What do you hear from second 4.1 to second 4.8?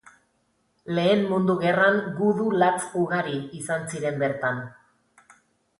bertan.